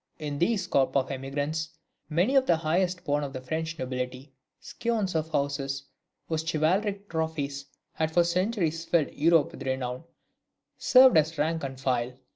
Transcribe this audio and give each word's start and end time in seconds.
In 0.17 0.39
these 0.39 0.65
corps 0.65 0.89
of 0.95 1.11
emigrants, 1.11 1.69
many 2.09 2.33
of 2.35 2.47
the 2.47 2.55
highest 2.57 3.03
born 3.03 3.23
of 3.23 3.33
the 3.33 3.39
French 3.41 3.77
nobility, 3.77 4.33
scions 4.59 5.13
of 5.13 5.29
houses 5.29 5.83
whose 6.27 6.43
chivalric 6.43 7.07
trophies 7.07 7.65
had 7.93 8.09
for 8.11 8.23
centuries 8.23 8.83
filled 8.83 9.13
Europe 9.13 9.51
with 9.51 9.61
renown, 9.61 10.05
served 10.75 11.17
as 11.17 11.37
rank 11.37 11.63
and 11.63 11.79
file. 11.79 12.13